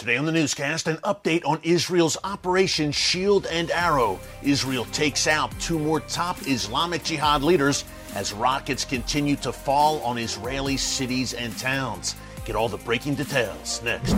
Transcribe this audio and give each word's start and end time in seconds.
Today 0.00 0.16
on 0.16 0.24
the 0.24 0.32
newscast, 0.32 0.88
an 0.88 0.96
update 1.04 1.44
on 1.44 1.60
Israel's 1.62 2.16
Operation 2.24 2.90
Shield 2.90 3.44
and 3.44 3.70
Arrow. 3.70 4.18
Israel 4.42 4.86
takes 4.86 5.26
out 5.26 5.52
two 5.60 5.78
more 5.78 6.00
top 6.00 6.38
Islamic 6.46 7.04
Jihad 7.04 7.42
leaders 7.42 7.84
as 8.14 8.32
rockets 8.32 8.82
continue 8.82 9.36
to 9.36 9.52
fall 9.52 10.00
on 10.00 10.16
Israeli 10.16 10.78
cities 10.78 11.34
and 11.34 11.54
towns. 11.58 12.16
Get 12.46 12.56
all 12.56 12.70
the 12.70 12.78
breaking 12.78 13.16
details 13.16 13.82
next. 13.82 14.16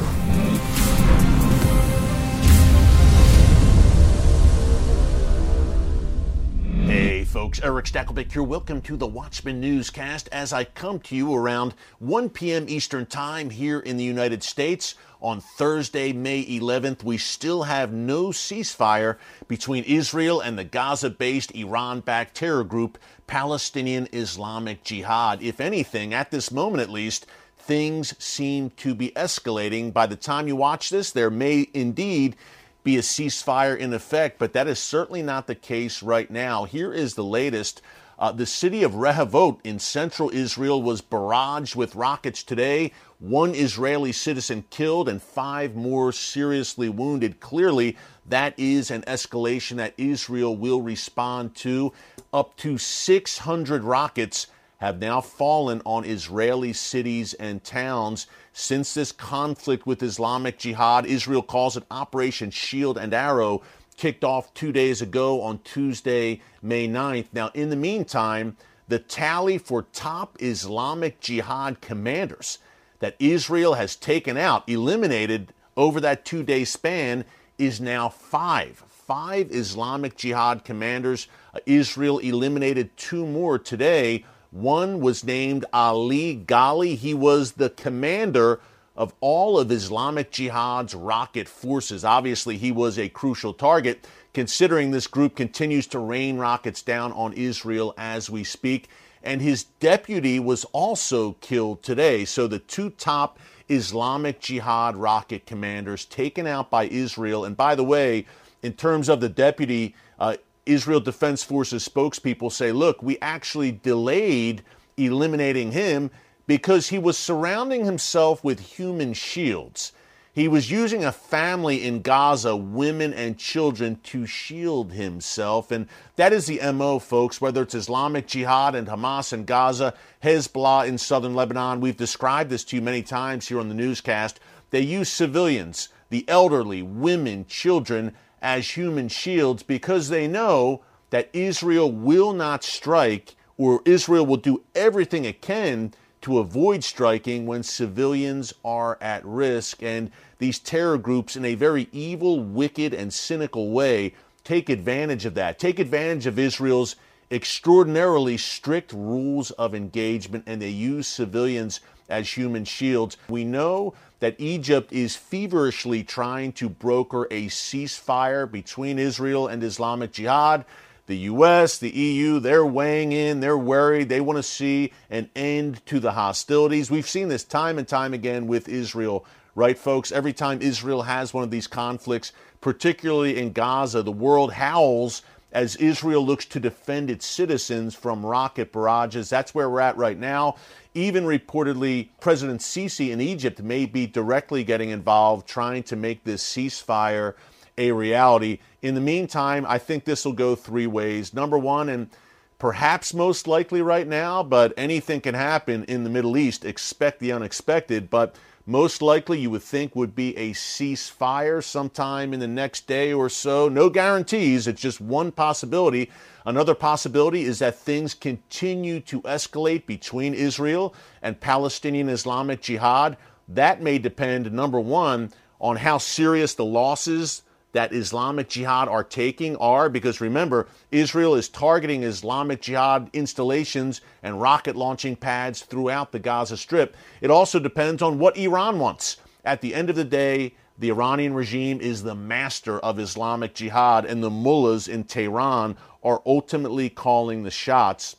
Folks, 7.33 7.63
Erick 7.63 7.87
Stakelbeck 7.87 8.31
here. 8.31 8.43
Welcome 8.43 8.83
to 8.83 8.95
the 8.95 9.07
Watchman 9.07 9.59
Newscast 9.59 10.29
as 10.31 10.53
I 10.53 10.65
come 10.65 10.99
to 11.01 11.17
you 11.17 11.35
around 11.35 11.73
1 11.99 12.29
p.m. 12.29 12.67
Eastern 12.69 13.07
Time 13.07 13.49
here 13.49 13.81
in 13.81 13.97
the 13.97 14.05
United 14.05 14.43
States 14.43 14.97
on 15.19 15.41
Thursday, 15.41 16.13
May 16.13 16.45
11th. 16.45 17.03
We 17.03 17.17
still 17.17 17.63
have 17.63 17.91
no 17.91 18.25
ceasefire 18.27 19.17
between 19.49 19.85
Israel 19.85 20.43
and 20.43 20.59
the 20.59 20.65
Gaza 20.65 21.09
based 21.09 21.55
Iran 21.55 22.01
backed 22.01 22.35
terror 22.35 22.65
group 22.65 22.99
Palestinian 23.27 24.09
Islamic 24.13 24.85
Jihad. 24.85 25.43
If 25.43 25.59
anything, 25.59 26.13
at 26.13 26.31
this 26.31 26.53
moment 26.53 26.83
at 26.83 26.91
least, 26.91 27.25
things 27.57 28.15
seem 28.23 28.69
to 28.71 28.95
be 28.95 29.09
escalating. 29.13 29.91
By 29.91 30.05
the 30.05 30.17
time 30.17 30.49
you 30.49 30.57
watch 30.57 30.91
this, 30.91 31.11
there 31.11 31.31
may 31.31 31.67
indeed 31.73 32.37
be 32.85 32.97
a 32.97 33.03
ceasefire 33.03 33.77
in 33.77 33.93
effect, 33.93 34.39
but 34.39 34.53
that 34.53 34.67
is 34.67 34.79
certainly 34.79 35.23
not 35.23 35.47
the 35.47 35.55
case 35.55 36.03
right 36.03 36.31
now. 36.31 36.65
Here 36.65 36.93
is 36.93 37.15
the 37.15 37.25
latest. 37.25 37.81
Uh, 38.19 38.31
the 38.31 38.47
city 38.47 38.83
of 38.83 38.93
Rehovot 38.93 39.59
in 39.65 39.79
central 39.79 40.31
Israel 40.31 40.83
was 40.83 41.03
barraged 41.03 41.75
with 41.75 41.95
rockets 41.95 42.43
today. 42.43 42.93
One 43.19 43.55
Israeli 43.55 44.13
citizen 44.13 44.65
killed 44.71 45.09
and 45.09 45.23
five 45.23 45.75
more 45.75 46.13
seriously 46.13 46.89
wounded. 46.89 47.41
Clearly, 47.41 47.97
that 48.27 48.55
is 48.57 48.91
an 48.91 49.03
escalation 49.03 49.77
that 49.77 49.95
Israel 49.97 50.57
will 50.57 50.83
respond 50.83 51.55
to. 51.57 51.93
Up 52.33 52.57
to 52.59 52.79
600 52.79 53.83
rockets 53.83 54.47
have 54.83 54.99
now 54.99 55.21
fallen 55.21 55.81
on 55.87 56.05
Israeli 56.05 56.73
cities 56.73 57.35
and 57.35 57.63
towns. 57.63 58.27
Since 58.53 58.95
this 58.95 59.13
conflict 59.13 59.87
with 59.87 60.03
Islamic 60.03 60.59
Jihad, 60.59 61.07
Israel 61.07 61.45
calls 61.45 61.77
it 61.77 61.85
Operation 61.89 62.51
Shield 62.51 62.99
and 62.99 63.15
Arrow, 63.15 63.63
kicked 63.97 64.25
off 64.25 64.53
two 64.55 64.73
days 64.73 65.01
ago 65.01 65.41
on 65.41 65.61
Tuesday, 65.61 66.43
May 66.63 66.89
9th. 66.89 67.27
Now, 67.33 67.53
in 67.55 67.71
the 67.71 67.77
meantime, 67.77 68.57
the 68.89 68.99
tally 68.99 69.57
for 69.57 69.83
top 69.83 70.37
Islamic 70.41 71.21
Jihad 71.21 71.81
commanders 71.81 72.59
that 72.99 73.15
Israel 73.21 73.75
has 73.75 73.95
taken 73.95 74.37
out, 74.37 74.69
eliminated 74.69 75.53
over 75.77 76.01
that 76.01 76.25
two 76.25 76.43
day 76.43 76.65
span, 76.65 77.25
is 77.57 77.81
now 77.81 78.09
five. 78.09 78.83
Five 78.89 79.53
Islamic 79.53 80.17
Jihad 80.17 80.65
commanders. 80.65 81.29
Uh, 81.55 81.61
Israel 81.67 82.19
eliminated 82.19 82.97
two 82.97 83.25
more 83.25 83.61
today. 83.61 84.25
One 84.53 85.01
was 85.01 85.25
named 85.25 85.65
Ali 85.73 86.37
Ghali. 86.37 86.97
He 86.97 87.15
was 87.15 87.53
the 87.53 87.71
commander 87.71 88.61
of 88.95 89.15
all 89.21 89.59
of 89.59 89.73
Islamic 89.73 90.31
Jihad's 90.31 90.95
rocket 90.95 91.49
forces. 91.49 92.05
Obviously, 92.05 92.59
he 92.59 92.71
was 92.71 92.99
a 92.99 93.09
crucial 93.09 93.55
target, 93.55 94.07
considering 94.35 94.91
this 94.91 95.07
group 95.07 95.35
continues 95.35 95.87
to 95.89 95.99
rain 95.99 96.37
rockets 96.37 96.83
down 96.83 97.13
on 97.13 97.33
Israel 97.33 97.95
as 97.97 98.29
we 98.29 98.45
speak. 98.45 98.91
And 99.23 99.41
his 99.41 99.65
deputy 99.65 100.39
was 100.39 100.67
also 100.67 101.33
killed 101.41 101.83
today. 101.83 102.27
So 102.27 102.47
the 102.47 102.59
two 102.59 102.91
top 102.91 103.39
Islamic 103.71 104.41
Jihad 104.41 104.97
rocket 104.97 105.47
commanders 105.47 106.05
taken 106.05 106.47
out 106.47 106.69
by 106.69 106.85
Israel. 106.89 107.47
And 107.47 107.57
by 107.57 107.75
the 107.75 107.85
way, 107.85 108.27
in 108.63 108.75
terms 108.75 109.09
of 109.09 109.21
the 109.21 109.31
deputy, 109.31 109.95
uh, 110.19 110.37
Israel 110.67 111.01
Defense 111.01 111.43
Forces 111.43 111.89
spokespeople 111.89 112.53
say, 112.53 112.73
look, 112.73 113.03
we 113.03 113.19
actually 113.21 113.73
delayed 113.73 114.63
eliminating 114.97 115.73
him 115.73 116.11
because 116.47 116.89
he 116.89 116.99
was 116.99 117.17
surrounding 117.17 117.85
himself 117.85 118.43
with 118.45 118.61
human 118.61 119.13
shields. 119.13 119.93
He 120.35 120.49
was 120.49 120.71
using 120.71 121.05
a 121.05 121.13
family 121.13 121.85
in 121.85 122.01
Gaza, 122.01 122.57
women 122.57 123.13
and 123.13 123.37
children, 123.37 124.01
to 124.05 124.25
shield 124.25 124.93
himself. 124.93 125.71
And 125.71 125.87
that 126.17 126.33
is 126.33 126.47
the 126.47 126.73
MO, 126.73 126.99
folks, 126.99 127.41
whether 127.41 127.63
it's 127.63 127.75
Islamic 127.75 128.27
Jihad 128.27 128.75
and 128.75 128.89
Hamas 128.89 129.35
in 129.35 129.45
Gaza, 129.45 129.93
Hezbollah 130.23 130.89
in 130.89 130.97
southern 130.97 131.35
Lebanon. 131.35 131.81
We've 131.81 131.97
described 131.97 132.49
this 132.49 132.65
to 132.65 132.77
you 132.77 132.83
many 132.83 133.03
times 133.03 133.49
here 133.49 133.61
on 133.61 133.69
the 133.69 133.75
newscast. 133.75 134.41
They 134.71 134.81
use 134.81 135.11
civilians, 135.11 135.91
the 136.09 136.27
elderly, 136.29 136.81
women, 136.83 137.45
children, 137.47 138.15
as 138.43 138.77
human 138.77 139.09
shields 139.09 139.63
because 139.63 140.09
they 140.09 140.27
know 140.27 140.83
that 141.11 141.31
Israel 141.33 141.91
will 141.91 142.33
not 142.33 142.65
strike 142.65 143.37
or 143.57 143.81
Israel 143.85 144.27
will 144.27 144.37
do 144.37 144.63
everything 144.75 145.25
it 145.25 145.41
can 145.41 145.95
to 146.23 146.39
avoid 146.39 146.83
striking 146.85 147.47
when 147.47 147.63
civilians 147.63 148.53
are 148.65 148.99
at 149.01 149.25
risk. 149.25 149.83
And 149.83 150.11
these 150.39 150.59
terror 150.59 150.99
groups, 150.99 151.37
in 151.37 151.45
a 151.45 151.55
very 151.55 151.89
evil, 151.93 152.41
wicked, 152.41 152.95
and 152.95 153.13
cynical 153.13 153.71
way, 153.71 154.15
take 154.45 154.69
advantage 154.69 155.25
of 155.25 155.35
that, 155.35 155.59
take 155.59 155.79
advantage 155.79 156.27
of 156.27 156.39
Israel's 156.39 156.97
extraordinarily 157.31 158.37
strict 158.37 158.93
rules 158.93 159.51
of 159.53 159.75
engagement, 159.75 160.45
and 160.47 160.61
they 160.61 160.69
use 160.69 161.07
civilians 161.07 161.81
as 162.13 162.37
human 162.37 162.65
shields. 162.65 163.17
We 163.29 163.45
know 163.45 163.95
that 164.21 164.37
Egypt 164.39 164.93
is 164.93 165.17
feverishly 165.17 166.05
trying 166.05 166.53
to 166.53 166.69
broker 166.69 167.27
a 167.33 167.47
ceasefire 167.47 168.49
between 168.49 168.99
Israel 168.99 169.49
and 169.49 169.65
Islamic 169.65 170.13
Jihad. 170.13 170.65
The 171.07 171.17
US, 171.17 171.79
the 171.79 171.91
EU, 171.91 172.39
they're 172.39 172.65
weighing 172.65 173.11
in, 173.11 173.41
they're 173.41 173.59
worried, 173.59 174.09
they 174.09 174.21
want 174.21 174.37
to 174.37 174.43
see 174.45 174.93
an 175.11 175.29
end 175.35 175.85
to 175.87 175.99
the 175.99 176.13
hostilities. 176.13 176.89
We've 176.89 177.09
seen 177.09 177.29
this 177.29 177.43
time 177.43 177.79
and 177.79 177.89
time 177.89 178.15
again 178.15 178.47
with 178.47 178.69
Israel, 178.69 179.27
right, 179.57 179.77
folks? 179.77 180.13
Every 180.13 180.33
time 180.33 180.63
Israel 180.63 181.03
has 181.03 181.35
one 181.35 181.43
of 181.43 181.51
these 181.51 181.67
conflicts, 181.67 182.33
particularly 182.61 183.39
in 183.39 183.53
Gaza, 183.53 184.05
the 184.05 184.13
world 184.13 184.53
howls 184.53 185.23
as 185.53 185.77
Israel 185.77 186.25
looks 186.25 186.45
to 186.47 186.61
defend 186.61 187.11
its 187.11 187.27
citizens 187.27 187.95
from 187.95 188.25
rocket 188.25 188.73
barrages. 188.73 189.29
That's 189.29 189.55
where 189.55 189.69
we're 189.71 189.81
at 189.81 189.97
right 189.97 190.19
now. 190.19 190.57
Even 190.95 191.25
reportedly, 191.25 192.09
President 192.21 192.61
Sisi 192.61 193.11
in 193.11 193.21
Egypt 193.21 193.63
may 193.63 193.87
be 193.87 194.07
directly 194.07 194.65
getting 194.65 194.91
involved 194.91 195.47
trying 195.47 195.83
to 195.85 195.97
make 195.97 196.25
this 196.25 196.45
ceasefire 196.45 197.35
a 197.79 197.93
reality. 197.93 198.59
In 198.83 198.95
the 198.95 199.01
meantime, 199.01 199.65
I 199.69 199.79
think 199.79 200.05
this 200.05 200.25
will 200.25 200.33
go 200.33 200.55
three 200.55 200.87
ways. 200.87 201.33
Number 201.33 201.59
one, 201.59 201.89
and 201.89 202.11
perhaps 202.59 203.15
most 203.15 203.47
likely 203.47 203.83
right 203.83 204.07
now, 204.07 204.43
but 204.43 204.73
anything 204.77 205.21
can 205.21 205.35
happen 205.35 205.85
in 205.85 206.05
the 206.05 206.11
Middle 206.11 206.37
East. 206.37 206.65
Expect 206.65 207.21
the 207.21 207.33
unexpected. 207.33 208.11
But 208.11 208.37
most 208.67 209.03
likely 209.03 209.41
you 209.41 209.51
would 209.51 209.63
think 209.63 209.97
would 209.97 210.15
be 210.15 210.37
a 210.37 210.53
ceasefire 210.53 211.63
sometime 211.63 212.33
in 212.33 212.41
the 212.41 212.47
next 212.47 212.87
day 212.87 213.13
or 213.13 213.29
so. 213.29 213.69
No 213.69 213.91
guarantees, 213.91 214.67
it's 214.67 214.81
just 214.81 215.01
one 215.01 215.33
possibility. 215.33 216.11
Another 216.47 216.75
possibility 216.75 217.43
is 217.43 217.59
that 217.59 217.77
things 217.77 218.15
continue 218.15 219.01
to 219.01 219.21
escalate 219.23 219.87
between 219.87 220.35
Israel 220.35 220.95
and 221.23 221.41
Palestinian 221.41 222.09
Islamic 222.09 222.61
Jihad. 222.61 223.17
That 223.49 223.83
may 223.83 223.99
depend, 223.99 224.53
number 224.53 224.81
one, 224.81 225.33
on 225.61 225.77
how 225.77 225.99
serious 225.99 226.55
the 226.55 226.65
losses 226.65 227.43
that 227.73 227.93
Islamic 227.93 228.49
Jihad 228.49 228.89
are 228.89 229.05
taking 229.05 229.57
are 229.57 229.89
because 229.89 230.21
remember, 230.21 230.69
Israel 230.91 231.35
is 231.35 231.49
targeting 231.49 232.03
Islamic 232.03 232.61
Jihad 232.61 233.09
installations 233.13 234.03
and 234.23 234.41
rocket 234.41 234.77
launching 234.77 235.17
pads 235.17 235.63
throughout 235.63 236.13
the 236.13 236.19
Gaza 236.19 236.57
Strip. 236.57 236.95
It 237.21 237.31
also 237.31 237.59
depends 237.59 238.03
on 238.03 238.19
what 238.19 238.37
Iran 238.37 238.79
wants. 238.79 239.17
At 239.45 239.61
the 239.61 239.75
end 239.75 239.91
of 239.91 239.97
the 239.97 240.05
day, 240.05 240.55
the 240.79 240.91
Iranian 240.91 241.35
regime 241.35 241.81
is 241.81 242.03
the 242.03 242.15
master 242.15 242.79
of 242.81 242.99
Islamic 242.99 243.55
Jihad, 243.55 244.05
and 244.05 244.23
the 244.23 244.31
mullahs 244.31 244.89
in 244.89 245.05
Tehran 245.05 245.77
are 246.03 246.23
ultimately 246.27 246.89
calling 246.89 247.43
the 247.43 247.51
shots. 247.51 248.17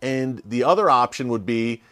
And 0.00 0.42
the 0.44 0.64
other 0.64 0.88
option 0.88 1.28
would 1.28 1.46
be 1.46 1.82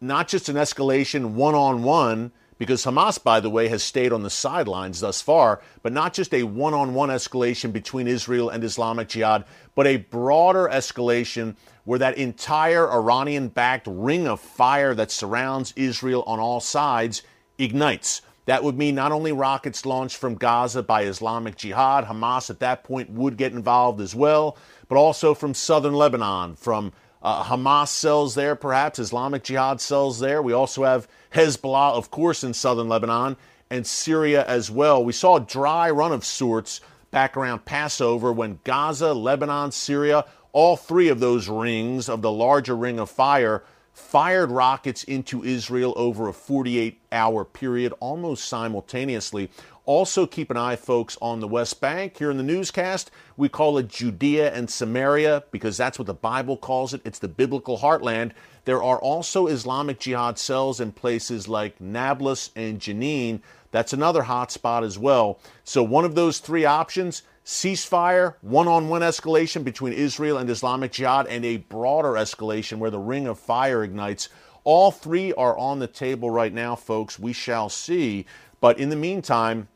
not 0.00 0.28
just 0.28 0.48
an 0.48 0.56
escalation 0.56 1.32
one 1.32 1.54
on 1.54 1.82
one 1.82 2.32
because 2.60 2.84
Hamas, 2.84 3.20
by 3.20 3.40
the 3.40 3.48
way, 3.48 3.68
has 3.68 3.82
stayed 3.82 4.12
on 4.12 4.22
the 4.22 4.28
sidelines 4.28 5.00
thus 5.00 5.22
far, 5.22 5.62
but 5.82 5.94
not 5.94 6.12
just 6.12 6.34
a 6.34 6.42
one 6.42 6.74
on 6.74 6.92
one 6.92 7.08
escalation 7.08 7.72
between 7.72 8.06
Israel 8.06 8.50
and 8.50 8.62
Islamic 8.62 9.08
Jihad, 9.08 9.46
but 9.74 9.86
a 9.86 9.96
broader 9.96 10.68
escalation 10.70 11.56
where 11.84 11.98
that 11.98 12.18
entire 12.18 12.92
Iranian 12.92 13.48
backed 13.48 13.86
ring 13.86 14.28
of 14.28 14.40
fire 14.40 14.94
that 14.94 15.10
surrounds 15.10 15.72
Israel 15.74 16.22
on 16.26 16.38
all 16.38 16.60
sides 16.60 17.22
ignites. 17.56 18.20
That 18.44 18.62
would 18.62 18.76
mean 18.76 18.94
not 18.94 19.10
only 19.10 19.32
rockets 19.32 19.86
launched 19.86 20.18
from 20.18 20.34
Gaza 20.34 20.82
by 20.82 21.04
Islamic 21.04 21.56
Jihad, 21.56 22.04
Hamas 22.04 22.50
at 22.50 22.60
that 22.60 22.84
point 22.84 23.08
would 23.08 23.38
get 23.38 23.52
involved 23.52 24.02
as 24.02 24.14
well, 24.14 24.58
but 24.86 24.98
also 24.98 25.32
from 25.32 25.54
southern 25.54 25.94
Lebanon, 25.94 26.56
from 26.56 26.92
uh, 27.22 27.44
Hamas 27.44 27.88
cells 27.88 28.34
there, 28.34 28.54
perhaps 28.54 28.98
Islamic 28.98 29.44
Jihad 29.44 29.80
cells 29.80 30.20
there. 30.20 30.42
We 30.42 30.52
also 30.52 30.84
have 30.84 31.08
Hezbollah, 31.34 31.92
of 31.92 32.10
course, 32.10 32.42
in 32.44 32.54
southern 32.54 32.88
Lebanon, 32.88 33.36
and 33.70 33.86
Syria 33.86 34.44
as 34.46 34.70
well. 34.70 35.04
We 35.04 35.12
saw 35.12 35.36
a 35.36 35.40
dry 35.40 35.90
run 35.90 36.12
of 36.12 36.24
sorts 36.24 36.80
back 37.10 37.36
around 37.36 37.64
Passover 37.64 38.32
when 38.32 38.60
Gaza, 38.64 39.12
Lebanon, 39.12 39.72
Syria, 39.72 40.24
all 40.52 40.76
three 40.76 41.08
of 41.08 41.20
those 41.20 41.48
rings 41.48 42.08
of 42.08 42.22
the 42.22 42.32
larger 42.32 42.76
ring 42.76 42.98
of 42.98 43.10
fire 43.10 43.62
fired 43.92 44.50
rockets 44.50 45.04
into 45.04 45.44
Israel 45.44 45.92
over 45.96 46.28
a 46.28 46.32
48 46.32 47.00
hour 47.12 47.44
period 47.44 47.92
almost 48.00 48.46
simultaneously. 48.46 49.50
Also, 49.90 50.24
keep 50.24 50.52
an 50.52 50.56
eye, 50.56 50.76
folks, 50.76 51.18
on 51.20 51.40
the 51.40 51.48
West 51.48 51.80
Bank. 51.80 52.16
Here 52.16 52.30
in 52.30 52.36
the 52.36 52.44
newscast, 52.44 53.10
we 53.36 53.48
call 53.48 53.76
it 53.76 53.88
Judea 53.88 54.54
and 54.54 54.70
Samaria 54.70 55.42
because 55.50 55.76
that's 55.76 55.98
what 55.98 56.06
the 56.06 56.14
Bible 56.14 56.56
calls 56.56 56.94
it. 56.94 57.00
It's 57.04 57.18
the 57.18 57.26
biblical 57.26 57.78
heartland. 57.78 58.30
There 58.66 58.80
are 58.80 59.00
also 59.00 59.48
Islamic 59.48 59.98
Jihad 59.98 60.38
cells 60.38 60.78
in 60.78 60.92
places 60.92 61.48
like 61.48 61.80
Nablus 61.80 62.52
and 62.54 62.78
Jenin. 62.78 63.40
That's 63.72 63.92
another 63.92 64.22
hot 64.22 64.52
spot 64.52 64.84
as 64.84 64.96
well. 64.96 65.40
So, 65.64 65.82
one 65.82 66.04
of 66.04 66.14
those 66.14 66.38
three 66.38 66.64
options 66.64 67.24
ceasefire, 67.44 68.36
one 68.42 68.68
on 68.68 68.88
one 68.90 69.02
escalation 69.02 69.64
between 69.64 69.92
Israel 69.92 70.38
and 70.38 70.48
Islamic 70.48 70.92
Jihad, 70.92 71.26
and 71.26 71.44
a 71.44 71.56
broader 71.56 72.12
escalation 72.12 72.78
where 72.78 72.92
the 72.92 73.00
ring 73.00 73.26
of 73.26 73.40
fire 73.40 73.82
ignites. 73.82 74.28
All 74.62 74.92
three 74.92 75.32
are 75.32 75.58
on 75.58 75.80
the 75.80 75.88
table 75.88 76.30
right 76.30 76.54
now, 76.54 76.76
folks. 76.76 77.18
We 77.18 77.32
shall 77.32 77.68
see. 77.68 78.26
But 78.60 78.78
in 78.78 78.90
the 78.90 78.94
meantime, 78.94 79.66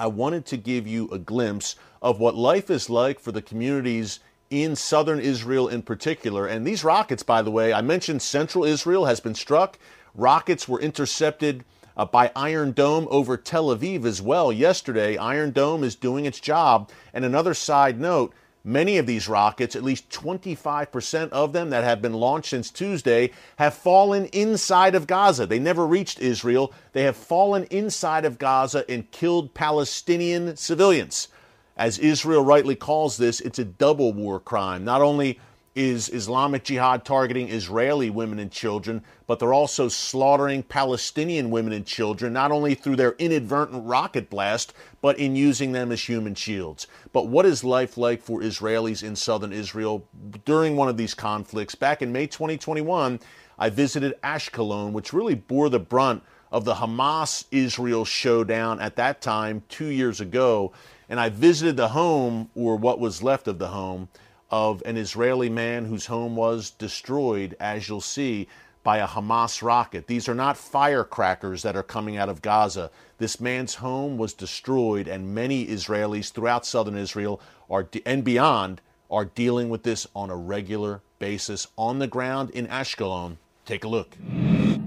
I 0.00 0.06
wanted 0.06 0.46
to 0.46 0.56
give 0.56 0.86
you 0.86 1.10
a 1.10 1.18
glimpse 1.18 1.76
of 2.00 2.18
what 2.18 2.34
life 2.34 2.70
is 2.70 2.88
like 2.88 3.20
for 3.20 3.32
the 3.32 3.42
communities 3.42 4.20
in 4.48 4.74
southern 4.74 5.20
Israel 5.20 5.68
in 5.68 5.82
particular. 5.82 6.46
And 6.46 6.66
these 6.66 6.82
rockets, 6.82 7.22
by 7.22 7.42
the 7.42 7.50
way, 7.50 7.74
I 7.74 7.82
mentioned 7.82 8.22
central 8.22 8.64
Israel 8.64 9.04
has 9.04 9.20
been 9.20 9.34
struck. 9.34 9.78
Rockets 10.14 10.66
were 10.66 10.80
intercepted 10.80 11.66
uh, 11.98 12.06
by 12.06 12.32
Iron 12.34 12.72
Dome 12.72 13.08
over 13.10 13.36
Tel 13.36 13.66
Aviv 13.66 14.06
as 14.06 14.22
well 14.22 14.50
yesterday. 14.50 15.18
Iron 15.18 15.50
Dome 15.50 15.84
is 15.84 15.96
doing 15.96 16.24
its 16.24 16.40
job. 16.40 16.90
And 17.12 17.22
another 17.22 17.52
side 17.52 18.00
note 18.00 18.32
many 18.64 18.98
of 18.98 19.06
these 19.06 19.28
rockets, 19.28 19.74
at 19.74 19.82
least 19.82 20.10
25% 20.10 21.30
of 21.30 21.52
them 21.52 21.70
that 21.70 21.84
have 21.84 22.02
been 22.02 22.14
launched 22.14 22.50
since 22.50 22.70
Tuesday, 22.70 23.30
have 23.56 23.74
fallen 23.74 24.26
inside 24.26 24.94
of 24.94 25.06
Gaza. 25.06 25.46
They 25.46 25.58
never 25.58 25.86
reached 25.86 26.20
Israel. 26.20 26.72
They 26.92 27.04
have 27.04 27.16
fallen 27.16 27.64
inside 27.64 28.24
of 28.24 28.38
Gaza 28.38 28.84
and 28.88 29.10
killed 29.10 29.54
Palestinian 29.54 30.56
civilians. 30.56 31.28
As 31.76 31.98
Israel 31.98 32.44
rightly 32.44 32.76
calls 32.76 33.16
this, 33.16 33.40
it's 33.40 33.58
a 33.58 33.64
double 33.64 34.12
war 34.12 34.38
crime. 34.38 34.84
Not 34.84 35.00
only 35.00 35.40
is 35.74 36.08
Islamic 36.08 36.64
Jihad 36.64 37.04
targeting 37.04 37.48
Israeli 37.48 38.10
women 38.10 38.38
and 38.38 38.50
children, 38.50 39.02
but 39.26 39.38
they're 39.38 39.52
also 39.52 39.88
slaughtering 39.88 40.62
Palestinian 40.64 41.50
women 41.50 41.72
and 41.72 41.86
children, 41.86 42.32
not 42.32 42.50
only 42.50 42.74
through 42.74 42.96
their 42.96 43.12
inadvertent 43.18 43.86
rocket 43.86 44.28
blast, 44.28 44.74
but 45.00 45.18
in 45.18 45.36
using 45.36 45.72
them 45.72 45.92
as 45.92 46.02
human 46.02 46.34
shields. 46.34 46.88
But 47.12 47.28
what 47.28 47.46
is 47.46 47.62
life 47.62 47.96
like 47.96 48.20
for 48.20 48.40
Israelis 48.40 49.04
in 49.04 49.14
southern 49.14 49.52
Israel 49.52 50.04
during 50.44 50.76
one 50.76 50.88
of 50.88 50.96
these 50.96 51.14
conflicts? 51.14 51.74
Back 51.76 52.02
in 52.02 52.12
May 52.12 52.26
2021, 52.26 53.20
I 53.58 53.70
visited 53.70 54.20
Ashkelon, 54.22 54.92
which 54.92 55.12
really 55.12 55.34
bore 55.36 55.68
the 55.68 55.78
brunt 55.78 56.22
of 56.50 56.64
the 56.64 56.74
Hamas 56.74 57.44
Israel 57.52 58.04
showdown 58.04 58.80
at 58.80 58.96
that 58.96 59.20
time, 59.20 59.62
two 59.68 59.86
years 59.86 60.20
ago. 60.20 60.72
And 61.08 61.20
I 61.20 61.28
visited 61.28 61.76
the 61.76 61.88
home, 61.88 62.50
or 62.54 62.76
what 62.76 62.98
was 62.98 63.22
left 63.22 63.46
of 63.46 63.58
the 63.58 63.68
home, 63.68 64.08
of 64.50 64.82
an 64.84 64.96
Israeli 64.96 65.48
man 65.48 65.84
whose 65.84 66.06
home 66.06 66.36
was 66.36 66.70
destroyed, 66.70 67.56
as 67.60 67.88
you'll 67.88 68.00
see, 68.00 68.48
by 68.82 68.98
a 68.98 69.06
Hamas 69.06 69.62
rocket. 69.62 70.06
These 70.06 70.28
are 70.28 70.34
not 70.34 70.56
firecrackers 70.56 71.62
that 71.62 71.76
are 71.76 71.82
coming 71.82 72.16
out 72.16 72.28
of 72.28 72.42
Gaza. 72.42 72.90
This 73.18 73.40
man's 73.40 73.74
home 73.76 74.16
was 74.16 74.32
destroyed, 74.32 75.06
and 75.06 75.34
many 75.34 75.66
Israelis 75.66 76.32
throughout 76.32 76.64
southern 76.64 76.96
Israel 76.96 77.40
are 77.68 77.86
and 78.06 78.24
beyond 78.24 78.80
are 79.10 79.24
dealing 79.24 79.68
with 79.68 79.82
this 79.82 80.06
on 80.14 80.30
a 80.30 80.36
regular 80.36 81.02
basis 81.18 81.66
on 81.76 81.98
the 81.98 82.06
ground 82.06 82.50
in 82.50 82.66
Ashkelon. 82.68 83.36
Take 83.66 83.84
a 83.84 83.88
look. 83.88 84.14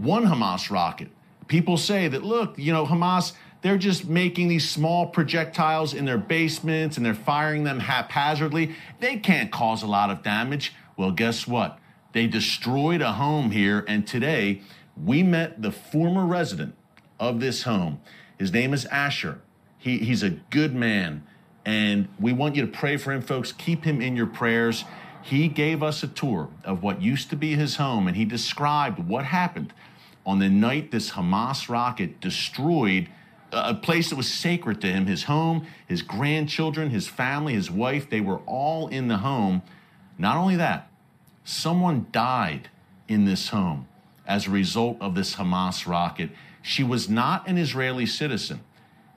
One 0.01 0.25
Hamas 0.25 0.71
rocket. 0.71 1.09
People 1.47 1.77
say 1.77 2.07
that, 2.07 2.23
look, 2.23 2.57
you 2.57 2.73
know, 2.73 2.85
Hamas 2.85 3.33
they're 3.63 3.77
just 3.77 4.05
making 4.05 4.49
these 4.49 4.69
small 4.69 5.07
projectiles 5.07 5.93
in 5.93 6.05
their 6.05 6.17
basements 6.17 6.97
and 6.97 7.05
they're 7.05 7.15
firing 7.15 7.63
them 7.63 7.79
haphazardly. 7.79 8.75
They 8.99 9.15
can't 9.15 9.51
cause 9.51 9.81
a 9.81 9.87
lot 9.87 10.11
of 10.11 10.21
damage. 10.21 10.73
Well, 10.97 11.11
guess 11.11 11.47
what? 11.47 11.79
They 12.11 12.27
destroyed 12.27 13.01
a 13.01 13.13
home 13.13 13.49
here, 13.49 13.83
and 13.87 14.05
today 14.05 14.61
we 15.01 15.23
met 15.23 15.63
the 15.63 15.71
former 15.71 16.25
resident 16.25 16.75
of 17.19 17.39
this 17.39 17.63
home. 17.63 18.01
His 18.37 18.51
name 18.51 18.73
is 18.73 18.85
Asher. 18.85 19.41
He, 19.79 19.97
he's 19.99 20.21
a 20.21 20.29
good 20.29 20.75
man, 20.75 21.25
and 21.65 22.07
we 22.19 22.33
want 22.33 22.55
you 22.55 22.61
to 22.61 22.71
pray 22.71 22.97
for 22.97 23.11
him, 23.11 23.21
folks. 23.21 23.51
Keep 23.53 23.85
him 23.85 24.01
in 24.01 24.15
your 24.15 24.27
prayers. 24.27 24.83
He 25.23 25.47
gave 25.47 25.81
us 25.81 26.03
a 26.03 26.07
tour 26.07 26.49
of 26.65 26.83
what 26.83 27.01
used 27.01 27.29
to 27.31 27.35
be 27.35 27.55
his 27.55 27.77
home, 27.77 28.07
and 28.07 28.17
he 28.17 28.25
described 28.25 28.99
what 28.99 29.25
happened 29.25 29.73
on 30.25 30.39
the 30.39 30.49
night 30.49 30.91
this 30.91 31.11
Hamas 31.11 31.69
rocket 31.69 32.19
destroyed 32.19 33.09
a 33.53 33.73
place 33.73 34.09
that 34.09 34.15
was 34.15 34.31
sacred 34.31 34.81
to 34.81 34.87
him 34.87 35.05
his 35.05 35.23
home, 35.23 35.65
his 35.87 36.01
grandchildren, 36.01 36.89
his 36.89 37.07
family, 37.07 37.53
his 37.53 37.69
wife. 37.69 38.09
They 38.09 38.21
were 38.21 38.39
all 38.45 38.87
in 38.87 39.07
the 39.07 39.17
home. 39.17 39.61
Not 40.17 40.37
only 40.37 40.55
that, 40.57 40.89
someone 41.43 42.07
died 42.11 42.69
in 43.07 43.25
this 43.25 43.49
home 43.49 43.87
as 44.25 44.47
a 44.47 44.51
result 44.51 44.97
of 44.99 45.15
this 45.15 45.35
Hamas 45.35 45.87
rocket. 45.87 46.31
She 46.61 46.83
was 46.83 47.09
not 47.09 47.47
an 47.47 47.57
Israeli 47.57 48.05
citizen. 48.05 48.61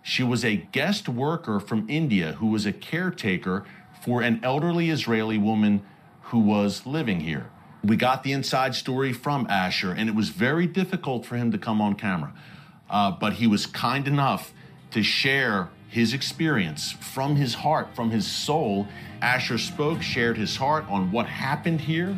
She 0.03 0.23
was 0.23 0.45
a 0.45 0.57
guest 0.57 1.09
worker 1.09 1.59
from 1.59 1.89
India 1.89 2.33
who 2.33 2.47
was 2.47 2.67
a 2.67 2.73
caretaker 2.73 3.65
for 4.03 4.23
an 4.23 4.41
elderly 4.43 4.91
Israeli 4.91 5.39
woman 5.39 5.83
who 6.23 6.39
was 6.39 6.87
living 6.87 7.21
here. 7.21 7.51
We 7.83 7.97
got 7.97 8.23
the 8.23 8.33
inside 8.33 8.75
story 8.75 9.13
from 9.13 9.47
Asher, 9.49 9.93
and 9.93 10.09
it 10.09 10.15
was 10.15 10.29
very 10.29 10.67
difficult 10.67 11.25
for 11.25 11.37
him 11.37 11.53
to 11.53 11.59
come 11.59 11.81
on 11.81 11.95
camera 11.95 12.33
uh, 12.91 13.11
but 13.11 13.35
he 13.35 13.47
was 13.47 13.67
kind 13.67 14.07
enough 14.07 14.53
to 14.91 15.03
share 15.03 15.69
his 15.89 16.13
experience 16.13 16.93
from 16.93 17.37
his 17.37 17.55
heart, 17.55 17.95
from 17.95 18.11
his 18.11 18.27
soul. 18.27 18.87
Asher 19.23 19.59
spoke, 19.59 20.03
shared 20.03 20.37
his 20.37 20.57
heart 20.57 20.85
on 20.89 21.11
what 21.11 21.27
happened 21.27 21.81
here. 21.81 22.17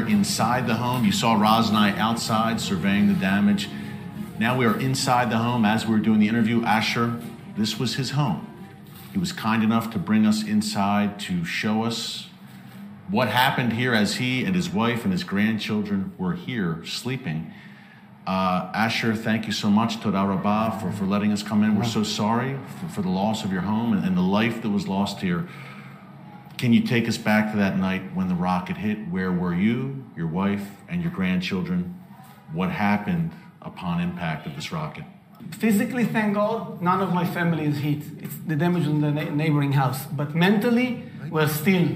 Inside 0.00 0.66
the 0.66 0.74
home. 0.74 1.04
You 1.04 1.12
saw 1.12 1.34
Roz 1.34 1.68
and 1.68 1.78
I 1.78 1.96
outside 1.98 2.60
surveying 2.60 3.06
the 3.06 3.14
damage. 3.14 3.68
Now 4.38 4.56
we 4.56 4.66
are 4.66 4.78
inside 4.78 5.30
the 5.30 5.38
home. 5.38 5.64
As 5.64 5.86
we 5.86 5.92
were 5.92 6.00
doing 6.00 6.18
the 6.18 6.28
interview, 6.28 6.64
Asher, 6.64 7.20
this 7.56 7.78
was 7.78 7.94
his 7.94 8.10
home. 8.10 8.46
He 9.12 9.18
was 9.18 9.32
kind 9.32 9.62
enough 9.62 9.90
to 9.92 9.98
bring 9.98 10.26
us 10.26 10.44
inside 10.44 11.18
to 11.20 11.44
show 11.44 11.84
us 11.84 12.28
what 13.08 13.28
happened 13.28 13.72
here 13.72 13.94
as 13.94 14.16
he 14.16 14.44
and 14.44 14.54
his 14.54 14.68
wife 14.68 15.04
and 15.04 15.12
his 15.12 15.24
grandchildren 15.24 16.12
were 16.18 16.34
here 16.34 16.84
sleeping. 16.84 17.52
Uh, 18.26 18.70
Asher, 18.74 19.14
thank 19.14 19.46
you 19.46 19.52
so 19.52 19.70
much, 19.70 20.00
Toda 20.00 20.26
Rabbah, 20.26 20.80
for, 20.80 20.90
for 20.90 21.04
letting 21.04 21.30
us 21.30 21.44
come 21.44 21.62
in. 21.62 21.76
We're 21.76 21.84
so 21.84 22.02
sorry 22.02 22.58
for, 22.80 22.88
for 22.88 23.02
the 23.02 23.08
loss 23.08 23.44
of 23.44 23.52
your 23.52 23.62
home 23.62 23.92
and, 23.92 24.04
and 24.04 24.16
the 24.16 24.22
life 24.22 24.62
that 24.62 24.70
was 24.70 24.88
lost 24.88 25.20
here. 25.20 25.48
Can 26.58 26.72
you 26.72 26.80
take 26.80 27.06
us 27.06 27.18
back 27.18 27.50
to 27.52 27.58
that 27.58 27.78
night 27.78 28.02
when 28.14 28.28
the 28.28 28.34
rocket 28.34 28.78
hit? 28.78 28.96
Where 29.08 29.30
were 29.30 29.54
you, 29.54 30.04
your 30.16 30.26
wife, 30.26 30.66
and 30.88 31.02
your 31.02 31.12
grandchildren? 31.12 32.02
What 32.52 32.70
happened 32.70 33.32
upon 33.60 34.00
impact 34.00 34.46
of 34.46 34.56
this 34.56 34.72
rocket? 34.72 35.04
Physically, 35.50 36.06
thank 36.06 36.34
God, 36.34 36.80
none 36.80 37.02
of 37.02 37.12
my 37.12 37.26
family 37.26 37.66
is 37.66 37.78
hit. 37.78 38.02
It's 38.22 38.34
the 38.46 38.56
damage 38.56 38.86
on 38.86 39.02
the 39.02 39.10
neighboring 39.10 39.72
house. 39.72 40.06
But 40.06 40.34
mentally, 40.34 41.02
we're 41.30 41.48
still 41.48 41.88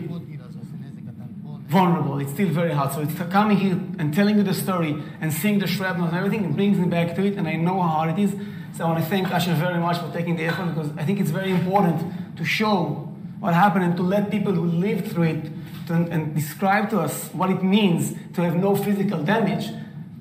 vulnerable. 1.67 2.19
It's 2.19 2.33
still 2.33 2.51
very 2.51 2.73
hard. 2.73 2.93
So 2.93 3.01
it's 3.01 3.15
coming 3.33 3.57
here 3.57 3.81
and 3.99 4.13
telling 4.13 4.37
you 4.37 4.43
the 4.43 4.53
story 4.53 5.03
and 5.23 5.33
seeing 5.33 5.59
the 5.59 5.67
shrapnel 5.67 6.09
and 6.09 6.17
everything, 6.17 6.45
it 6.45 6.55
brings 6.55 6.77
me 6.77 6.87
back 6.87 7.15
to 7.15 7.25
it, 7.25 7.39
and 7.39 7.49
I 7.49 7.55
know 7.55 7.81
how 7.81 7.89
hard 7.89 8.19
it 8.19 8.23
is. 8.23 8.35
So 8.77 8.85
I 8.85 8.89
want 8.89 9.03
to 9.03 9.09
thank 9.09 9.31
Asher 9.31 9.55
very 9.55 9.79
much 9.79 9.99
for 9.99 10.13
taking 10.13 10.37
the 10.37 10.45
effort 10.45 10.75
because 10.75 10.91
I 10.99 11.05
think 11.05 11.19
it's 11.19 11.31
very 11.31 11.51
important 11.51 12.37
to 12.37 12.45
show 12.45 13.10
what 13.41 13.55
happened 13.55 13.85
and 13.85 13.97
to 13.97 14.03
let 14.03 14.31
people 14.31 14.53
who 14.53 14.65
lived 14.65 15.11
through 15.11 15.25
it 15.25 15.51
to, 15.87 15.95
and 15.95 16.35
describe 16.35 16.91
to 16.91 17.01
us 17.01 17.29
what 17.33 17.51
it 17.51 17.63
means 17.63 18.15
to 18.35 18.43
have 18.43 18.55
no 18.55 18.77
physical 18.77 19.23
damage, 19.23 19.71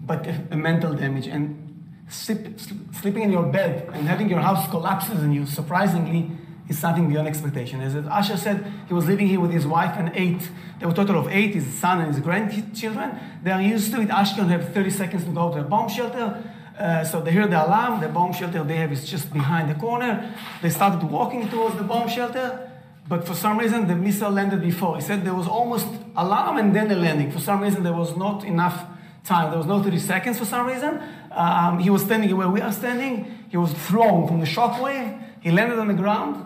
but 0.06 0.26
a, 0.26 0.42
a 0.52 0.58
mental 0.58 0.94
damage. 0.94 1.28
And 1.28 1.70
sleep, 2.10 2.60
sleeping 2.94 3.24
in 3.24 3.32
your 3.32 3.44
bed 3.44 3.90
and 3.94 4.08
having 4.08 4.30
your 4.30 4.40
house 4.40 4.70
collapses 4.70 5.20
on 5.20 5.32
you, 5.32 5.46
surprisingly, 5.46 6.32
is 6.70 6.78
something 6.78 7.10
beyond 7.10 7.28
expectation. 7.28 7.82
As 7.82 7.96
Asher 7.96 8.38
said, 8.38 8.72
he 8.88 8.94
was 8.94 9.08
living 9.08 9.28
here 9.28 9.40
with 9.40 9.52
his 9.52 9.66
wife 9.66 9.96
and 9.98 10.12
eight. 10.16 10.50
There 10.78 10.88
were 10.88 10.94
a 10.94 10.96
total 10.96 11.20
of 11.20 11.28
eight, 11.28 11.56
his 11.56 11.66
son 11.66 12.00
and 12.00 12.14
his 12.14 12.24
grandchildren. 12.24 13.20
They 13.44 13.52
are 13.52 13.62
used 13.62 13.92
to 13.94 14.02
it. 14.02 14.10
Ashkelon 14.10 14.50
have 14.50 14.74
30 14.74 14.90
seconds 14.92 15.24
to 15.26 15.32
go 15.32 15.52
to 15.52 15.62
a 15.62 15.64
bomb 15.64 15.90
shelter. 15.90 16.42
Uh, 16.78 17.04
so 17.04 17.20
they 17.20 17.32
hear 17.32 17.48
the 17.48 17.66
alarm. 17.66 18.00
The 18.00 18.08
bomb 18.08 18.32
shelter 18.34 18.64
they 18.64 18.78
have 18.78 18.92
is 18.92 19.10
just 19.10 19.34
behind 19.34 19.70
the 19.70 19.76
corner. 19.76 20.34
They 20.62 20.70
started 20.70 21.04
walking 21.04 21.50
towards 21.50 21.76
the 21.76 21.84
bomb 21.84 22.08
shelter, 22.08 22.69
but 23.10 23.26
for 23.26 23.34
some 23.34 23.58
reason 23.58 23.88
the 23.88 23.96
missile 23.96 24.30
landed 24.30 24.62
before. 24.62 24.96
He 24.96 25.02
said 25.02 25.26
there 25.26 25.34
was 25.34 25.48
almost 25.48 25.88
alarm 26.16 26.58
and 26.58 26.76
then 26.76 26.88
the 26.88 26.96
landing. 26.96 27.32
For 27.32 27.40
some 27.40 27.62
reason 27.62 27.82
there 27.82 27.94
was 27.94 28.16
not 28.16 28.44
enough 28.44 28.86
time. 29.24 29.50
There 29.50 29.58
was 29.58 29.68
no 29.68 29.82
30 29.82 29.98
seconds 29.98 30.38
for 30.38 30.46
some 30.46 30.68
reason. 30.68 31.02
Um, 31.32 31.80
he 31.80 31.90
was 31.90 32.04
standing 32.04 32.36
where 32.38 32.48
we 32.48 32.62
are 32.62 32.72
standing. 32.72 33.46
He 33.50 33.58
was 33.58 33.74
thrown 33.74 34.28
from 34.28 34.40
the 34.40 34.46
shockwave. 34.46 35.20
He 35.42 35.50
landed 35.50 35.80
on 35.80 35.88
the 35.88 35.96
ground. 35.96 36.46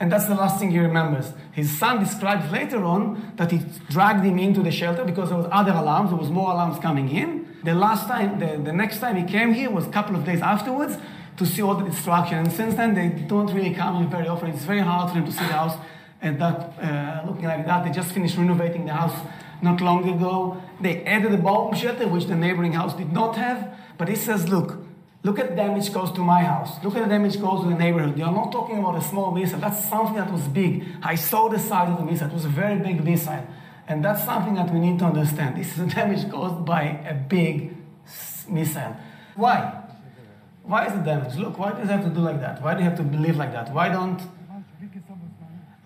And 0.00 0.10
that's 0.10 0.26
the 0.26 0.34
last 0.34 0.58
thing 0.58 0.70
he 0.70 0.78
remembers. 0.78 1.32
His 1.52 1.76
son 1.76 1.98
describes 1.98 2.50
later 2.52 2.84
on 2.84 3.32
that 3.36 3.50
he 3.50 3.60
dragged 3.90 4.24
him 4.24 4.38
into 4.38 4.62
the 4.62 4.70
shelter 4.70 5.04
because 5.04 5.28
there 5.28 5.38
was 5.38 5.48
other 5.50 5.72
alarms. 5.72 6.10
There 6.10 6.18
was 6.18 6.30
more 6.30 6.52
alarms 6.52 6.78
coming 6.78 7.10
in. 7.10 7.48
The 7.64 7.74
last 7.74 8.06
time, 8.06 8.38
the, 8.38 8.56
the 8.58 8.72
next 8.72 9.00
time 9.00 9.16
he 9.16 9.24
came 9.24 9.52
here 9.52 9.70
was 9.70 9.86
a 9.86 9.90
couple 9.90 10.14
of 10.14 10.24
days 10.24 10.40
afterwards 10.40 10.96
to 11.36 11.44
see 11.44 11.62
all 11.62 11.74
the 11.74 11.84
destruction. 11.84 12.38
And 12.38 12.52
since 12.52 12.76
then, 12.76 12.94
they 12.94 13.08
don't 13.08 13.52
really 13.52 13.74
come 13.74 13.96
here 13.96 14.06
very 14.06 14.28
often. 14.28 14.50
It's 14.50 14.64
very 14.64 14.80
hard 14.80 15.10
for 15.10 15.16
them 15.16 15.26
to 15.26 15.32
see 15.32 15.38
the 15.38 15.52
house 15.52 15.76
and 16.20 16.40
that 16.40 16.58
uh, 16.82 17.26
looking 17.26 17.44
like 17.44 17.66
that. 17.66 17.84
They 17.84 17.90
just 17.90 18.12
finished 18.12 18.36
renovating 18.36 18.86
the 18.86 18.92
house 18.92 19.16
not 19.62 19.80
long 19.80 20.08
ago. 20.08 20.62
They 20.80 21.04
added 21.04 21.32
a 21.32 21.38
bomb 21.38 21.74
shelter, 21.74 22.08
which 22.08 22.26
the 22.26 22.36
neighboring 22.36 22.72
house 22.72 22.94
did 22.94 23.12
not 23.12 23.36
have. 23.36 23.76
But 23.96 24.08
he 24.08 24.16
says, 24.16 24.48
look, 24.48 24.78
Look 25.24 25.40
at 25.40 25.50
the 25.50 25.56
damage 25.56 25.92
caused 25.92 26.14
to 26.14 26.20
my 26.20 26.42
house. 26.44 26.82
Look 26.84 26.94
at 26.94 27.02
the 27.02 27.08
damage 27.08 27.40
caused 27.40 27.64
to 27.64 27.68
the 27.70 27.74
neighborhood. 27.74 28.16
You're 28.16 28.30
not 28.30 28.52
talking 28.52 28.78
about 28.78 28.96
a 28.96 29.00
small 29.00 29.32
missile. 29.32 29.58
That's 29.58 29.88
something 29.88 30.14
that 30.14 30.32
was 30.32 30.46
big. 30.46 30.86
I 31.02 31.16
saw 31.16 31.48
the 31.48 31.58
size 31.58 31.90
of 31.90 31.98
the 31.98 32.04
missile. 32.04 32.28
It 32.28 32.34
was 32.34 32.44
a 32.44 32.48
very 32.48 32.78
big 32.78 33.04
missile. 33.04 33.44
And 33.88 34.04
that's 34.04 34.24
something 34.24 34.54
that 34.54 34.72
we 34.72 34.78
need 34.78 35.00
to 35.00 35.06
understand. 35.06 35.56
This 35.56 35.72
is 35.72 35.80
a 35.80 35.86
damage 35.86 36.30
caused 36.30 36.64
by 36.64 36.82
a 36.82 37.14
big 37.14 37.76
missile. 38.48 38.96
Why? 39.34 39.82
Why 40.62 40.86
is 40.86 40.92
it 40.92 41.04
damage? 41.04 41.34
Look, 41.36 41.58
why 41.58 41.72
does 41.72 41.88
it 41.88 41.92
have 41.92 42.04
to 42.04 42.10
do 42.10 42.20
like 42.20 42.40
that? 42.40 42.62
Why 42.62 42.74
do 42.74 42.80
you 42.80 42.88
have 42.88 42.98
to 42.98 43.02
believe 43.02 43.36
like 43.36 43.52
that? 43.52 43.72
Why 43.74 43.88
don't, 43.88 44.20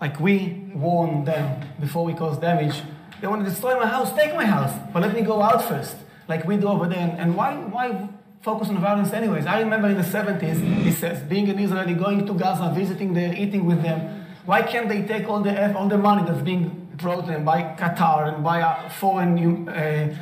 like 0.03 0.19
we 0.19 0.35
warn 0.75 1.23
them 1.23 1.45
before 1.79 2.03
we 2.03 2.13
cause 2.13 2.37
damage, 2.37 2.81
they 3.21 3.27
want 3.27 3.41
to 3.41 3.49
destroy 3.49 3.73
my 3.79 3.87
house, 3.87 4.13
take 4.13 4.35
my 4.35 4.43
house, 4.43 4.73
but 4.91 5.01
let 5.01 5.13
me 5.15 5.21
go 5.21 5.41
out 5.41 5.63
first, 5.63 5.95
like 6.27 6.43
we 6.45 6.57
do 6.57 6.67
over 6.67 6.87
there. 6.89 7.15
And, 7.17 7.37
why, 7.37 7.55
why 7.55 8.09
focus 8.41 8.67
on 8.67 8.79
violence 8.79 9.13
anyways. 9.13 9.45
I 9.45 9.61
remember 9.61 9.87
in 9.87 9.95
the 9.95 10.09
70s, 10.17 10.59
he 10.83 10.91
says, 10.91 11.23
being 11.29 11.47
an 11.49 11.57
Israeli, 11.57 11.93
going 11.93 12.25
to 12.25 12.33
Gaza, 12.33 12.73
visiting 12.75 13.13
there, 13.13 13.33
eating 13.33 13.63
with 13.65 13.81
them. 13.81 14.25
Why 14.45 14.61
can't 14.61 14.89
they 14.89 15.03
take 15.03 15.29
all 15.29 15.39
the, 15.39 15.51
F 15.51 15.73
all 15.73 15.87
the 15.87 15.97
money 15.97 16.23
that's 16.27 16.43
being 16.43 16.89
brought 16.95 17.25
them 17.25 17.45
by 17.45 17.61
Qatar 17.79 18.33
and 18.33 18.43
by 18.43 18.61
uh, 18.61 18.89
foreign 18.89 19.69
uh, 19.69 20.13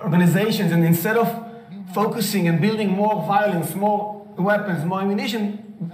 organizations, 0.00 0.70
and 0.70 0.84
instead 0.84 1.16
of 1.16 1.28
focusing 1.92 2.46
and 2.46 2.60
building 2.60 2.90
more 2.90 3.16
violence, 3.26 3.74
more 3.74 4.24
weapons, 4.38 4.84
more 4.84 5.00
ammunition, 5.00 5.42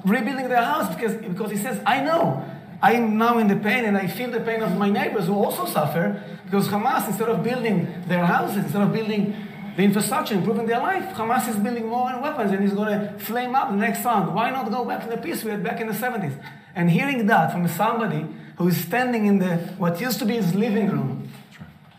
rebuilding 0.04 0.48
their 0.50 0.62
house 0.62 0.94
because, 0.94 1.14
because 1.14 1.50
he 1.50 1.56
says, 1.56 1.80
I 1.86 2.02
know. 2.02 2.44
I 2.82 2.94
am 2.94 3.18
now 3.18 3.38
in 3.38 3.48
the 3.48 3.56
pain 3.56 3.84
and 3.84 3.96
I 3.96 4.06
feel 4.06 4.30
the 4.30 4.40
pain 4.40 4.62
of 4.62 4.76
my 4.76 4.88
neighbors 4.88 5.26
who 5.26 5.34
also 5.34 5.66
suffer 5.66 6.22
because 6.44 6.68
Hamas, 6.68 7.06
instead 7.08 7.28
of 7.28 7.42
building 7.42 8.04
their 8.06 8.24
houses, 8.24 8.64
instead 8.64 8.82
of 8.82 8.92
building 8.92 9.36
the 9.76 9.82
infrastructure, 9.82 10.34
improving 10.34 10.66
their 10.66 10.80
life. 10.80 11.14
Hamas 11.14 11.48
is 11.48 11.56
building 11.56 11.86
more 11.86 12.10
and 12.10 12.22
weapons 12.22 12.52
and 12.52 12.64
is 12.64 12.72
going 12.72 12.98
to 12.98 13.18
flame 13.18 13.54
up 13.54 13.70
the 13.70 13.76
next 13.76 14.04
round. 14.04 14.34
Why 14.34 14.50
not 14.50 14.70
go 14.70 14.84
back 14.84 15.04
to 15.04 15.10
the 15.10 15.16
peace 15.16 15.44
we 15.44 15.50
had 15.50 15.62
back 15.62 15.80
in 15.80 15.86
the 15.86 15.92
70s? 15.92 16.42
And 16.74 16.90
hearing 16.90 17.26
that 17.26 17.52
from 17.52 17.66
somebody 17.68 18.26
who 18.56 18.68
is 18.68 18.76
standing 18.76 19.26
in 19.26 19.38
the 19.38 19.56
what 19.78 20.00
used 20.00 20.18
to 20.18 20.24
be 20.24 20.34
his 20.34 20.54
living 20.54 20.88
room 20.88 21.30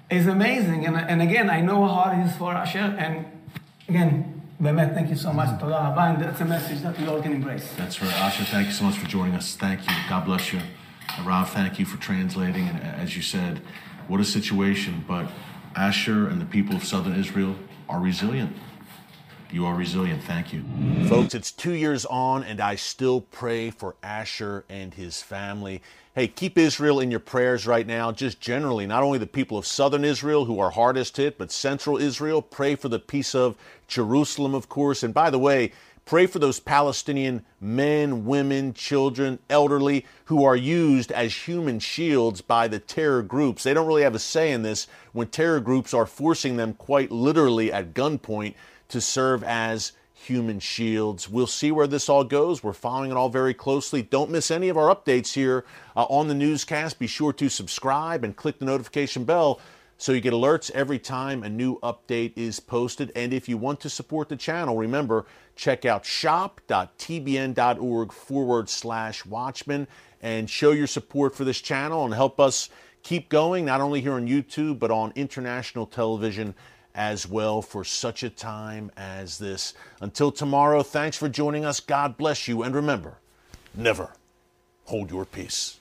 is 0.10 0.28
amazing. 0.28 0.86
And, 0.86 0.98
and 0.98 1.22
again, 1.22 1.50
I 1.50 1.62
know 1.62 1.86
how 1.86 1.94
hard 1.94 2.20
it 2.20 2.30
is 2.30 2.36
for 2.36 2.54
Asher. 2.54 2.96
And 2.98 3.26
again, 3.88 4.41
Bemet, 4.62 4.94
thank 4.94 5.10
you 5.10 5.16
so 5.16 5.34
much. 5.34 5.50
And 5.60 6.22
that's 6.22 6.40
a 6.40 6.46
message 6.46 6.82
that 6.82 6.96
we 7.00 7.08
all 7.08 7.20
can 7.20 7.34
embrace. 7.34 7.74
That's 7.74 8.00
right. 8.00 8.14
Asher, 8.14 8.44
thank 8.44 8.68
you 8.68 8.74
so 8.74 8.84
much 8.84 8.96
for 8.96 9.08
joining 9.08 9.34
us. 9.34 9.56
Thank 9.56 9.90
you. 9.90 9.96
God 10.08 10.26
bless 10.26 10.54
you. 10.54 10.60
Rav, 11.24 11.50
thank 11.50 11.80
you 11.80 11.86
for 11.86 11.98
translating. 11.98 12.68
And 12.68 12.80
as 12.80 13.16
you 13.16 13.24
said, 13.24 13.62
what 14.08 14.20
a 14.20 14.24
situation. 14.24 15.04
But 15.08 15.32
Asher 15.76 16.28
and 16.28 16.40
the 16.40 16.46
people 16.46 16.76
of 16.76 16.84
southern 16.84 17.16
Israel 17.20 17.56
are 17.90 18.00
resilient. 18.00 18.56
You 19.52 19.66
are 19.66 19.76
resilient. 19.76 20.24
Thank 20.24 20.54
you. 20.54 20.64
Folks, 21.10 21.36
it's 21.36 21.52
two 21.52 21.74
years 21.74 22.06
on, 22.06 22.44
and 22.44 22.62
I 22.62 22.76
still 22.76 23.20
pray 23.20 23.70
for 23.70 23.96
Asher 24.02 24.64
and 24.70 24.94
his 24.94 25.22
family. 25.22 25.82
Hey, 26.16 26.28
keep 26.28 26.58
Israel 26.58 27.02
in 27.02 27.12
your 27.12 27.20
prayers 27.20 27.68
right 27.68 27.86
now, 27.86 28.14
just 28.14 28.40
generally, 28.40 28.88
not 28.88 29.04
only 29.04 29.18
the 29.18 29.28
people 29.28 29.58
of 29.58 29.66
southern 29.66 30.06
Israel 30.06 30.46
who 30.46 30.60
are 30.60 30.72
hardest 30.72 31.18
hit, 31.18 31.38
but 31.38 31.52
central 31.52 31.98
Israel. 31.98 32.42
Pray 32.42 32.76
for 32.76 32.88
the 32.88 33.00
peace 33.00 33.36
of 33.36 33.58
Jerusalem, 33.88 34.56
of 34.56 34.70
course. 34.70 35.04
And 35.04 35.14
by 35.14 35.30
the 35.30 35.40
way, 35.40 35.74
Pray 36.04 36.26
for 36.26 36.40
those 36.40 36.60
Palestinian 36.60 37.46
men, 37.62 38.26
women, 38.26 38.74
children, 38.74 39.40
elderly 39.50 40.06
who 40.26 40.44
are 40.44 40.56
used 40.56 41.12
as 41.12 41.48
human 41.48 41.80
shields 41.80 42.42
by 42.42 42.68
the 42.68 42.80
terror 42.80 43.22
groups. 43.22 43.64
They 43.64 43.74
don't 43.74 43.88
really 43.88 44.02
have 44.02 44.16
a 44.16 44.20
say 44.20 44.52
in 44.52 44.64
this 44.64 44.88
when 45.14 45.28
terror 45.28 45.60
groups 45.60 45.94
are 45.94 46.06
forcing 46.06 46.58
them 46.58 46.74
quite 46.74 47.12
literally 47.12 47.72
at 47.72 47.94
gunpoint 47.94 48.56
to 48.92 49.02
serve 49.02 49.44
as 49.44 49.94
human 50.14 50.60
shields. 50.60 51.28
We'll 51.28 51.48
see 51.48 51.72
where 51.72 51.88
this 51.88 52.08
all 52.08 52.24
goes. 52.24 52.64
We're 52.64 52.74
following 52.74 53.12
it 53.12 53.18
all 53.18 53.30
very 53.30 53.54
closely. 53.54 54.04
Don't 54.04 54.30
miss 54.30 54.52
any 54.52 54.70
of 54.70 54.78
our 54.78 54.96
updates 54.96 55.34
here 55.34 55.66
uh, 55.96 56.04
on 56.04 56.28
the 56.28 56.36
newscast. 56.36 57.00
Be 57.00 57.08
sure 57.08 57.34
to 57.34 57.50
subscribe 57.50 58.24
and 58.24 58.36
click 58.36 58.60
the 58.60 58.66
notification 58.66 59.24
bell 59.24 59.60
so 59.98 60.12
you 60.12 60.22
get 60.22 60.34
alerts 60.34 60.70
every 60.72 61.00
time 61.00 61.44
a 61.44 61.50
new 61.50 61.80
update 61.82 62.34
is 62.36 62.60
posted. 62.60 63.12
And 63.16 63.34
if 63.34 63.50
you 63.50 63.58
want 63.58 63.80
to 63.82 63.90
support 63.90 64.30
the 64.30 64.36
channel, 64.36 64.78
remember, 64.78 65.26
check 65.56 65.86
out 65.86 66.06
shop.tbn.org 66.06 68.12
forward 68.12 68.70
slash 68.70 69.26
watchman 69.26 69.88
and 70.22 70.50
show 70.50 70.72
your 70.72 70.88
support 70.88 71.36
for 71.36 71.44
this 71.44 71.62
channel 71.62 72.06
and 72.06 72.14
help 72.14 72.40
us 72.40 72.70
keep 73.04 73.30
going, 73.30 73.66
not 73.66 73.82
only 73.82 74.02
here 74.02 74.14
on 74.14 74.28
YouTube, 74.28 74.80
but 74.80 74.92
on 74.92 75.12
international 75.16 75.86
television 75.86 76.56
as 76.96 77.28
well 77.28 77.62
for 77.62 77.84
such 77.84 78.24
a 78.24 78.30
time 78.30 78.92
as 78.96 79.38
this. 79.38 79.74
Until 80.00 80.32
tomorrow, 80.32 80.84
thanks 80.84 81.18
for 81.18 81.28
joining 81.28 81.66
us. 81.66 81.80
God 81.80 82.18
bless 82.18 82.48
you. 82.48 82.64
And 82.64 82.74
remember, 82.74 83.18
never 83.76 84.14
hold 84.86 85.12
your 85.12 85.26
peace. 85.26 85.81